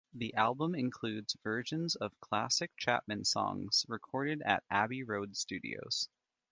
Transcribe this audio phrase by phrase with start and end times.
[0.15, 6.09] The album includes versions of classic Chapman songs recorded at Abbey Road Studios.